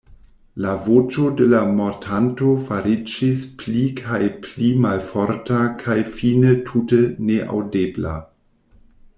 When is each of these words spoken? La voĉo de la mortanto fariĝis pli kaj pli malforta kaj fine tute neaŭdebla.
La 0.63 0.69
voĉo 0.85 1.25
de 1.41 1.45
la 1.49 1.59
mortanto 1.79 2.53
fariĝis 2.69 3.43
pli 3.59 3.83
kaj 4.01 4.21
pli 4.47 4.71
malforta 4.87 5.61
kaj 5.85 5.99
fine 6.17 6.57
tute 6.71 7.03
neaŭdebla. 7.29 8.17